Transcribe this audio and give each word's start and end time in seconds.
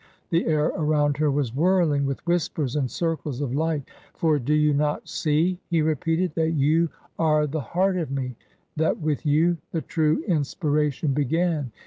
The 0.31 0.47
air 0.47 0.69
around 0.69 1.17
her 1.17 1.29
was 1.29 1.53
whirling 1.53 2.07
with 2.07 2.25
whispers 2.25 2.75
and 2.75 2.89
circles 2.89 3.39
of 3.39 3.53
light." 3.53 3.83
For 4.15 4.39
do 4.39 4.55
you 4.55 4.73
not 4.73 5.07
see/* 5.07 5.59
he 5.69 5.83
repeated," 5.83 6.33
that 6.37 6.53
you 6.53 6.89
are 7.19 7.45
the 7.45 7.61
heart 7.61 7.97
of 7.97 8.09
me— 8.09 8.35
that 8.77 8.99
with 8.99 9.27
you 9.27 9.57
the 9.71 9.81
true 9.83 10.23
inspiration 10.27 11.13
began 11.13 11.71